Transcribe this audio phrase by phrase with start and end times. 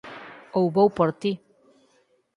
[0.59, 1.31] Ou vou por ti.